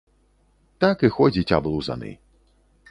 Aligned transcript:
Так 0.83 1.05
і 1.09 1.11
ходзіць 1.19 1.55
аблузаны. 1.59 2.11